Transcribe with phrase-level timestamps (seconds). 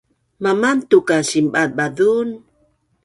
[0.43, 2.29] Mamantuk a sinbazbaz un